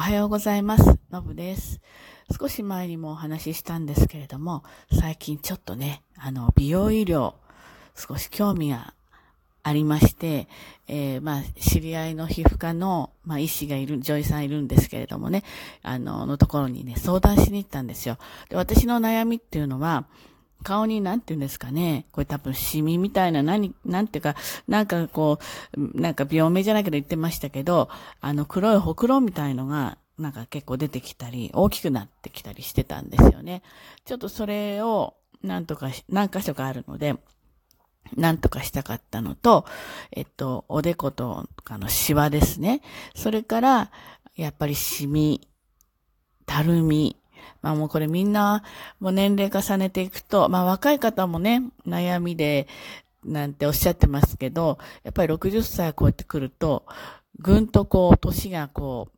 [0.00, 0.98] おはようございます。
[1.10, 1.78] のぶです。
[2.40, 4.64] 少し前にもお話ししたんですけれども、
[4.98, 7.34] 最近ちょっとね、あの、美容医療、
[7.94, 8.94] 少し興味が
[9.62, 10.48] ありまして、
[10.88, 15.44] えー、まあ、知り合いの皮膚科の、まあ、医師がいる、女医さんいるんですけれどもね、
[15.82, 18.16] あの、のところにね、相談しに行ったんですよ。
[18.48, 20.06] で、私の悩みっていうのは、
[20.62, 22.06] 顔になんて言うんですかね。
[22.12, 24.36] これ多分シミみたいな何、なんていうか、
[24.68, 25.38] なんかこ
[25.76, 27.88] う、なんか病名じゃないけど言ってましたけど、
[28.20, 33.62] あの黒いほくろみたいのが、なんか結構出てきたり、大きくなってきたりしてたんですよね。
[34.04, 37.16] ちょっとそれを、なんとか、何箇所かあるので、
[38.16, 39.64] なんとかしたかったのと、
[40.12, 42.82] えっと、おでことかのシワですね。
[43.14, 43.90] それから、
[44.36, 45.48] やっぱりシミ、
[46.44, 47.19] たるみ、
[47.62, 48.62] まあもうこれみんな、
[49.00, 52.66] もう年齢重ねていくと、まあ若い方もね、悩みで、
[53.24, 56.86] なんておっしゃってますけど、やっぱり60歳超えてくると、
[57.38, 59.08] ぐんとこう、年がこ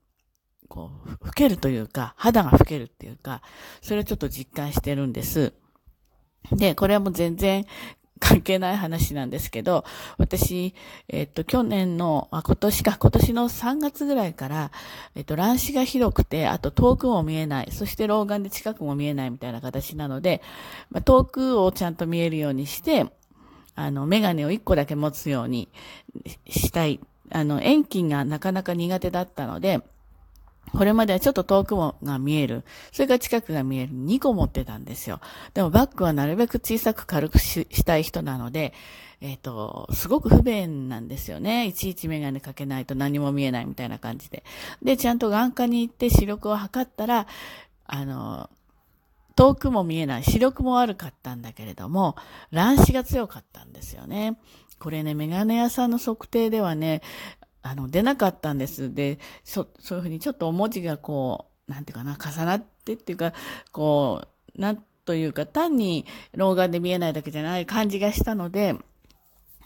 [0.65, 3.43] う、こう、老けるというか、肌が老けるっていうか、
[3.81, 5.53] それをちょっと実感してるんです。
[6.51, 7.67] で、これはもう全然
[8.23, 9.85] 関係ない話なんですけど、
[10.17, 10.75] 私、
[11.09, 14.71] えっと、去年の、あ、今年か、今年の3月ぐらいから、
[15.17, 20.41] えっと、乱視がひどくて、あと遠くも見えない、そして老眼で近くも見えないみたいな形なので、
[20.91, 23.07] まあ、遠くをちゃんと見えるようにして、
[23.75, 25.69] あの、メガネを1個だけ持つように
[26.49, 27.01] したい。
[27.31, 29.81] あの、遠近がなかなか苦手だったので、
[30.71, 32.65] これまではちょっと遠くもが見える。
[32.93, 33.93] それから近くが見える。
[33.93, 35.21] 2個持ってたんですよ。
[35.53, 38.73] でもバッグはなるべく小さく軽くしたい人なので、
[39.21, 41.67] えっ、ー、と、すごく不便なんですよね。
[41.67, 44.45] いちいちメガネかけないと何も見えないみたいな感じで。
[44.83, 47.27] で、ちゃんと眼科に行って視力を測ったら、
[47.87, 48.51] あの、
[49.37, 50.25] 遠くも見えない。
[50.25, 52.17] 視力も悪かったんだけれども、
[52.51, 54.39] 乱視が強かったんですよね。
[54.79, 57.03] これね、メガネ屋さんの測定ではね、
[57.63, 58.93] あの、出なかったんです。
[58.95, 63.33] で、そ、そういうふうにちょっと文字がこう、なんていうかな、重なってっていうか、
[63.71, 64.23] こ
[64.57, 68.77] う、なんというか、単に老眼で見えないだけじゃない感じがしたので、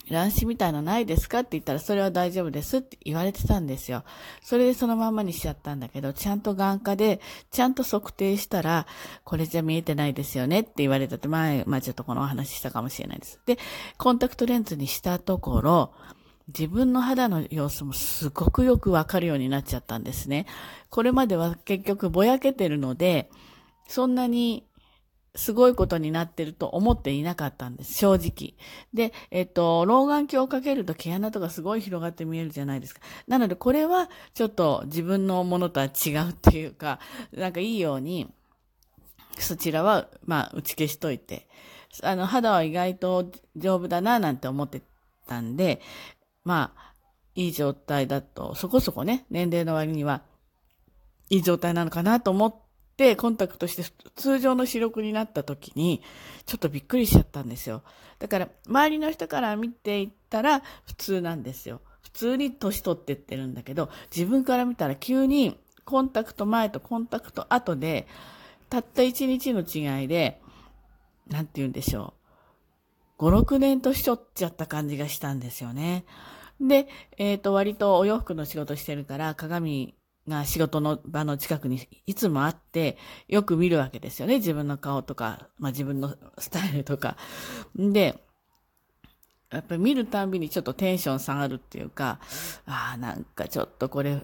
[0.09, 4.05] 乱視みたいのないですかって言ったら、それは大丈夫ですって言われてたんですよ。
[4.41, 7.21] それでそのままにしちゃったんだけど、ちゃんと眼科で、
[7.51, 8.87] ちゃんと測定したら、
[9.25, 13.41] これじゃ見えてないですよねって言われたって、前、まあちょっとこのお話したかもしれないです。
[13.47, 13.59] で、
[13.99, 15.93] コンタクトレンズにしたところ、
[16.49, 20.47] 自分の肌の様子もすごくよくわかるようになっちゃったんですね。
[20.91, 23.31] これまでは結局ぼやけてるので、
[23.89, 24.67] そんなに
[25.37, 28.55] すごいことになってると思っていなかったんです、正直。
[28.95, 33.01] で、えっと、老眼鏡をかけると毛穴とかすごい広がって見えるじゃないですか。
[33.28, 37.01] なので、これはちょっと自分のものとは違うっていうか、
[37.33, 38.33] なんかいいように、
[39.39, 41.47] そちらは、まあ、打ち消しといて、
[42.03, 44.83] あの、肌は意外と丈夫だな、なんて思って
[45.27, 45.83] たんで、
[46.47, 46.95] まあ、
[47.34, 50.23] いい状態だと、そこそこね、年齢の割には、
[51.29, 52.55] いい状態なのかなと思っ
[52.97, 53.83] て、コンタクトして
[54.15, 56.03] 通常の視力になった時に、
[56.47, 57.83] ちょっとびっくりしちゃったんですよ。
[58.21, 61.81] だから、周りの人から見ていったら普通なんですよ。
[62.01, 68.07] 普通に年取ってってるんだけど、自分から見たら急にコンタクト前とコンタクト後で、
[68.71, 70.41] たった一日の違いで、
[71.27, 72.27] なんて言うんでしょう。
[73.19, 76.05] 5、6年年取っちゃった感じがしたんですよね。
[76.61, 79.94] で、えっ、ー、と、割とお洋服の仕事してるから、鏡
[80.28, 82.97] が仕事の場の近くにいつもあって、
[83.28, 84.37] よく見るわけですよね。
[84.37, 87.16] 自分の顔とか、まあ自分のスタイルとか。
[87.77, 88.26] で、
[89.56, 92.19] やっぱり見るたんびにちょっとテンション下がるっていうか、
[92.67, 94.22] ああ、なんかちょっとこれ、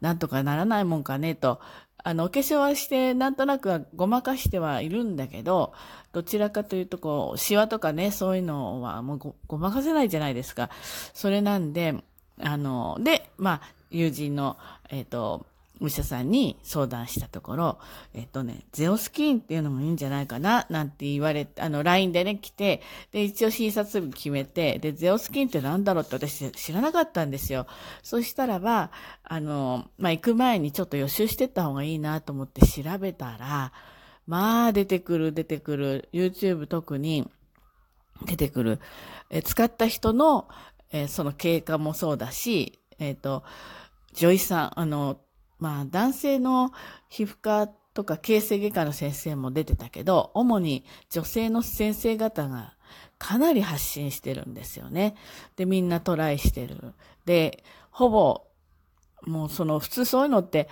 [0.00, 1.60] なんとかならないもんかねと、
[2.04, 5.72] あの、お化粧はして、なんとなくはごまかしてはいるんだけど、
[6.12, 10.70] どちらかというと、こう、シワとかね、そういうのはもうごごまかせないじゃないですか。
[11.14, 11.94] それなんで、
[12.40, 14.56] あの、で、まあ、友人の、
[14.88, 15.46] えっ、ー、と、
[15.82, 17.78] お医者さんに相談したところ、
[18.14, 27.66] えっとね、ゼオスキンっていうのもいいんじゃないかな、なんて言われて、あの、LINE でね、来て、で、一応診察日決めて、で、ゼオスキンって何だろうって私知らなかったんですよ。
[28.04, 28.92] そしたらば、
[29.24, 33.72] あの、まあ、行く前にちょっと予習してった方がいいなと思って調べたら、
[34.28, 37.28] まあ、出てくる、出てくる、YouTube 特に
[38.24, 38.78] 出てくる、
[39.30, 40.48] え使った人の、
[40.92, 43.42] えその経過もそうだし、えっ、ー、と、
[44.14, 45.18] 女医さん、あの、
[45.62, 46.72] まあ男性の
[47.08, 52.74] 皮膚科とか形成外科の先生も出てたけど、主に女性の先生方が
[53.18, 55.14] かなり発信してるんですよね。
[55.54, 56.94] で、みんなトライしてる。
[57.26, 57.62] で、
[57.92, 58.42] ほぼ、
[59.22, 60.68] もうその普通そういうのって、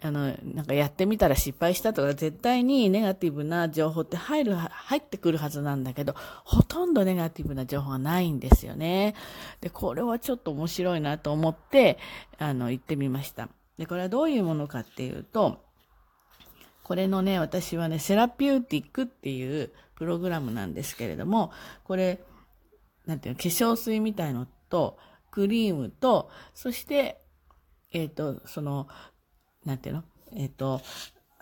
[0.00, 6.14] あの、なんかやってみたら失敗したとか、絶対にネガティブな情報って入る、入ってくるはずなんだけど、
[6.44, 9.14] ほとんどネガティブな情報がないんですよね。
[9.60, 11.98] で、これはちょっと面白いなと思って、
[12.38, 13.50] あの、行ってみました。
[13.78, 15.64] で、これはどういうものかっていうと、
[16.82, 21.52] これのね、私はね、セラピューティックっていうプログラムなんですけれども、
[21.84, 22.20] これ、
[23.06, 24.98] なんていうの、化粧水みたいのと、
[25.30, 27.20] クリームと、そして、
[27.92, 28.88] えっ、ー、と、その、
[29.64, 30.04] なんていうの
[30.34, 30.80] えっ、ー、と、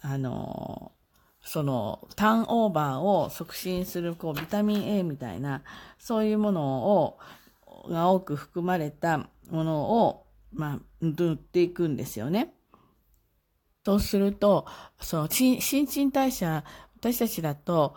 [0.03, 0.93] あの、
[1.43, 5.63] その、ターンオーバーを促進する、こう、ビタミン A みたいな、
[5.99, 7.19] そういうものを、
[7.89, 12.55] が多く含まれたものを、まあ、塗っていくんですよね。
[13.85, 14.67] そうすると、
[15.01, 16.65] その、新陳代謝、
[16.99, 17.95] 私たちだと、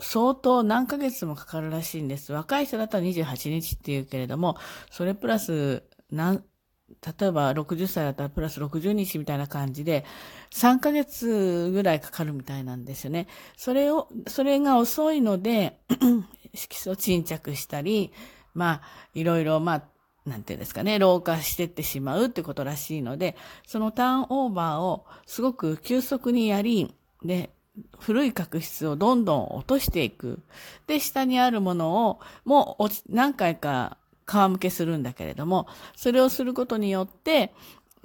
[0.00, 2.32] 相当何ヶ月もかかるらしいんです。
[2.32, 4.56] 若い人だったら28日っていうけれども、
[4.90, 6.44] それプラス、何、
[7.18, 10.04] 例えば60歳だったらプラス60日みたいな感じで、
[10.52, 13.26] 3ヶ月ぐらいかかるみたいなんですよね。
[13.56, 15.80] それを、それが遅いので、
[16.54, 18.12] 色素沈着したり、
[18.54, 18.82] まあ、
[19.14, 19.88] いろいろ、まあ、
[20.26, 23.36] なんていうんですかね、老化してってしまうってことらしいので、
[23.66, 26.94] そのターンオーバーをすごく急速にやり、
[27.24, 27.50] で、
[27.98, 30.40] 古い角質をどんどん落としていく。
[30.86, 35.66] で、下にあるものを、もう何回か皮むけするんだけれども、
[35.96, 37.54] それをすることによって、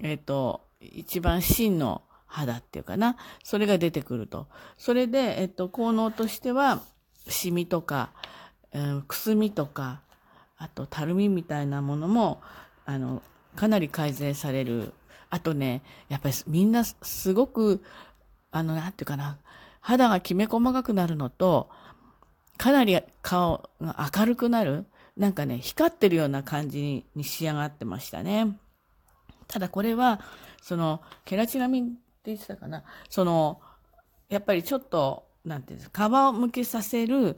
[0.02, 4.48] えっ、ー、と、一番真の肌っていうかな、それが出てくると。
[4.78, 6.82] それで、えっ、ー、と、効能としては、
[7.28, 8.12] シミとか、
[9.08, 10.02] くすみとか、
[10.64, 12.42] あと、たるみみたいなものも、
[12.86, 13.22] あの、
[13.58, 14.94] かなり改善される。
[15.30, 17.84] あとね、やっぱりみんなすごく、
[18.50, 19.40] あの、なんていうかな、
[19.82, 21.70] 肌がきめ細かくなるのと、
[22.58, 24.86] かなり顔が明るくなる。
[25.18, 28.58] なんかね、光ってるような感じに仕上がってましたね。
[29.48, 30.22] ただこれは、
[30.62, 32.84] その、ケラチナミンって言ってたかな。
[33.10, 33.60] その、
[34.30, 37.38] やっぱりちょっと、なんていうんですか、皮をむけさせる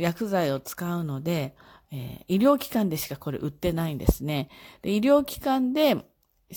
[0.00, 1.56] 薬剤を使うので、
[1.90, 4.50] えー、医療機関でしかこれ売ってないんですね。
[4.82, 6.04] で医療機関で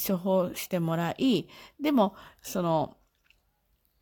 [0.08, 1.48] 処方してもらい、
[1.80, 2.96] でも、その、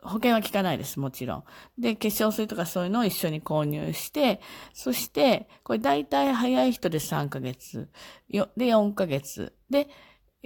[0.01, 1.44] 保険は効かないです、もちろん。
[1.77, 4.39] で、化粧水とかそういうのを一緒に購入して、
[4.73, 7.89] そして、これ大体早い人で3ヶ月、
[8.29, 9.53] よで4ヶ月。
[9.69, 9.89] で、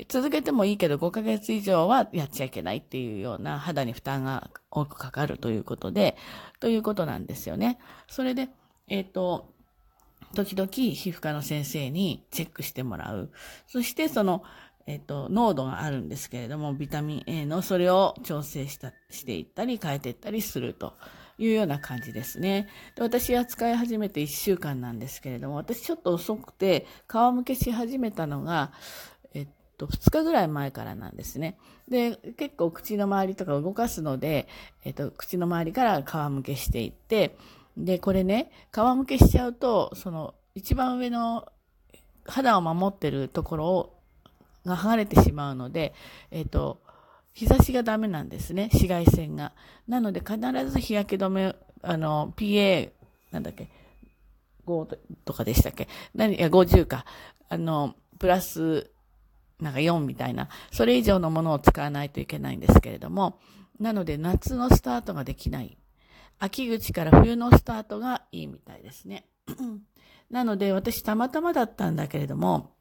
[0.07, 6.18] 続けてもいいけど5ヶ月以上はやっちゃいけないっていうような肌に負担が多くかかるということで、
[6.60, 7.78] ということなんですよね。
[8.07, 8.50] それで、
[8.88, 9.54] えっ、ー、と、
[10.34, 13.31] 時々皮膚科の先生にチェックしてもらう。
[13.68, 14.44] そしてその、
[14.88, 20.94] えっと、濃度があるんですけれども、ビタミン A のそれを調整した、していったり変えていったりすると
[21.38, 22.68] いうような感じですね。
[22.95, 28.74] で私は使い始めて1週間なんですけれども、私ちょっと遅くて皮むけし始めたのが、
[29.88, 31.57] と、2日ぐらい前からなんですね。
[31.89, 34.47] で、結構口の周りとか動かすので、
[34.83, 37.35] えっと、口の周りから皮むけしていって、
[37.77, 41.47] で、これね、皮むけしちゃうと、その、一番上の
[42.25, 44.00] 肌を守ってるところを
[44.65, 45.94] が剥がれてしまうので、
[46.31, 46.81] えっ、と、
[47.33, 49.53] 日差しがダメなんですね、紫外線が。
[49.88, 50.38] なので必
[50.69, 52.91] ず日焼け止め、あの、PA、
[53.31, 53.69] なんだっけ、
[54.65, 57.06] 5とかでしたっけ何、いや、50か。
[57.50, 58.89] あの、プラス、
[59.63, 63.39] なんか4みたいな、それ以上のものを使わないといけないんですけれども、
[63.80, 65.77] なので夏のスタートができない。
[66.39, 69.25] 秋口から冬のスタートがいいみたいですね。
[70.30, 72.75] なので私たまたまだったんだけれども、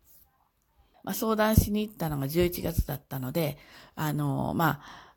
[1.04, 3.58] まあ、相談しに行ったのが11月だったので、
[3.94, 5.12] あの、まあ、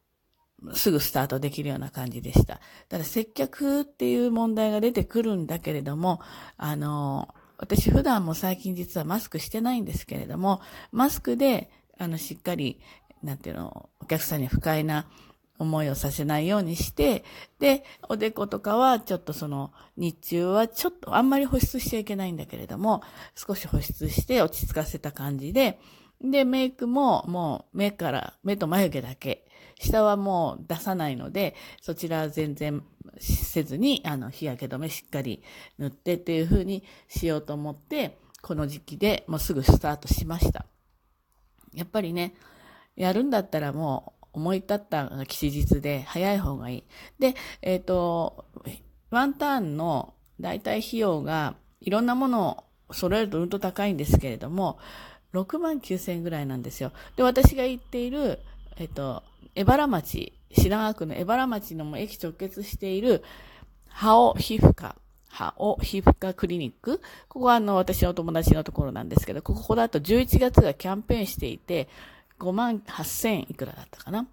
[0.73, 2.59] すぐスタートできるような感じでした。
[2.90, 6.21] ただ接客っていう問題が出てくるんだけれども、
[6.57, 12.80] あの、私普段も最近実はマスクしてないんですけれども、マスクで、あの、しっかり、
[13.24, 15.07] なんていうの、お客さんに不快な
[15.57, 17.24] 思いをさせないようにして、
[17.59, 23.02] で、おでことかはちょっとその日中はちょっとあんまり保湿しちゃいけないんだけれども、
[23.35, 25.80] 少し保湿して落ち着かせた感じで、
[26.22, 29.45] で、メイクももう目から、目と眉毛だけ、
[29.80, 32.84] 下はもう出さないので、そちらは全然
[33.19, 35.44] せずに、あの、日焼け止めしっかり
[35.78, 40.66] 塗ってっていう風にしようと思って、この時期でもうすぐスタートしました。
[41.74, 42.36] やっぱりね、
[42.95, 46.84] やるんだったらもう思い立った吉日で早い方がいい。
[47.19, 48.45] で、えっ、ー、と、
[49.10, 54.78] ワンターンの大体費用がいろんなものを揃えるとうんと高いんですけれども、
[55.35, 56.92] 6万9千円ぐらいなんですよ。
[57.15, 58.39] で、私が行っている、
[58.77, 59.23] えっ、と、
[59.56, 63.23] 江原町、白川区の江原町の駅直結している、
[63.87, 64.95] ハオ皮膚科、
[65.30, 66.99] ハオ皮膚科クリニック。
[67.30, 71.89] ここはあの、私の友達のところなんですけど、ここだと11月がキャンペーンしていて、
[72.39, 74.27] 5万8000いくらだったかな。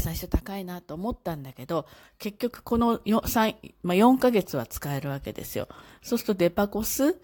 [0.00, 1.86] 最初高いなと思ったんだけど、
[2.18, 5.68] 結局この 4, 3、まあ、4ヶ月は使えるわけですよ。
[6.02, 7.20] そうするとデパコス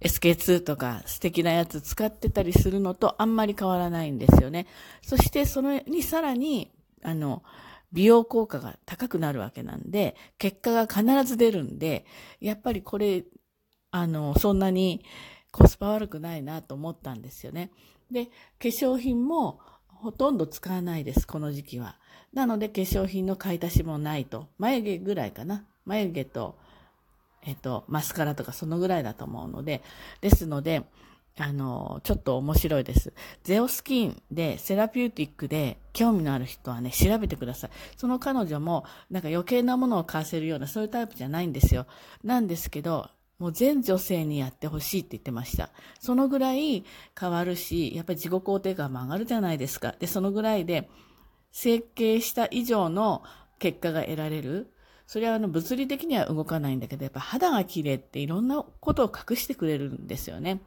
[0.00, 4.66] SK2 とか素敵なやつ使ってたりするのとあんまり変わらないんですよね。
[5.02, 6.70] そしてそのにさらに、
[7.02, 7.42] あの、
[7.92, 12.06] 美容効果が高くなるわけなんで、結果が必ず出るんで、
[12.40, 13.24] やっぱりこれ、
[13.90, 15.04] あの、そんなに
[15.50, 17.70] コスパ悪くないなと思ったんですよね。
[18.10, 18.30] で、化
[18.60, 21.98] 粧品もほとんど使わないです、この時期は。
[22.32, 24.48] なので化粧品の買い足しもないと。
[24.58, 25.64] 眉毛ぐらいかな。
[25.84, 26.58] 眉毛と、
[27.44, 29.82] えっと、マスカラとかそのぐらいだと思うので、
[30.20, 30.84] ですので、
[31.38, 33.12] あの、ちょっと面白いです。
[33.44, 37.70] ゼオスキンでセラピューティックで興味のある人はね、調べてください。
[37.96, 41.86] その彼女もなんか余計なものを買わせるようなそういうタイプじゃないんですよ。
[42.22, 45.70] なんですけど、もう全女性にやってほしいって言ってました。
[45.98, 46.84] そのぐらい
[47.18, 49.94] 変わるし、やっぱり自己肯定感も上がるじゃないですか。
[49.98, 50.90] で、そのぐらいで
[51.52, 53.22] 設計した以上の
[53.58, 54.70] 結果が得られる。
[55.10, 60.60] それはあの物理的には動かないんだけど、やっぱ肌が綺麗っていろんなことを隠してくれるんですよね。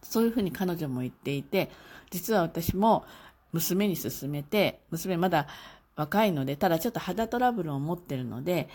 [0.00, 1.68] そういうふうに彼女も言っていて、
[2.10, 3.04] 実は私も
[3.50, 5.48] 娘に勧めて、娘まだ
[5.96, 8.68] 若いので、ただちょっと肌トラブルを持ってるので、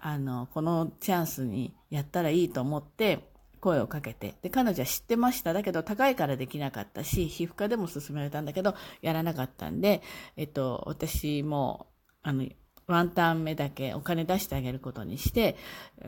[0.00, 3.28] あの、このチャンスにやったらいいと思って
[3.58, 5.52] 声をかけて、で、彼女は知ってました。
[5.52, 10.00] だけど高いからできなかったし、皮膚科でも勧められたんだけど、やらなかったんで、
[10.36, 11.88] えっと、私も、
[12.22, 12.46] あの、
[12.88, 15.56] ワンタン目だけお金出してあげることにして、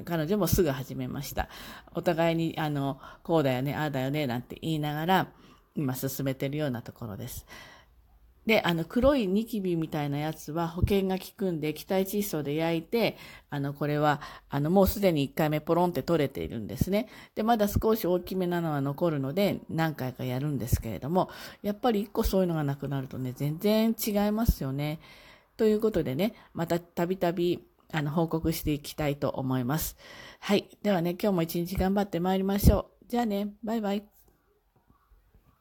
[0.06, 1.49] 彼女もすぐ始めました。
[1.94, 5.28] お互いに、あの、こうだよね、ああだよね、なんて言いながら、
[5.76, 7.46] 今進めてるようなところです。
[8.46, 13.18] で、あの、黒いニキビみたいなやつは保険が効くんで、気体窒素で焼いて、
[13.50, 17.08] あの、これは、あの、もうすでに1回目ポロンって取れているんですね。
[17.34, 21.28] で、まだ少し大きめなのは残るので、何回かやるんですけれども、
[21.62, 25.00] やっぱり1個そういうのがなくなるとね、全然違いますよね。
[25.61, 29.99] ということでね、またたびたび、あの、報告していきたいと思います。
[30.38, 30.71] はい。
[30.83, 33.05] ではね、今日も一日頑張ってまいりましょう。
[33.09, 34.20] じゃあね、バイバイ。